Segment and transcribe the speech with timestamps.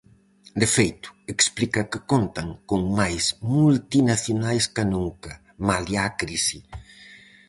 [0.61, 3.23] De feito, explica que contan "con máis
[3.55, 5.31] multinacionais ca nunca,
[5.67, 6.57] malia a crise".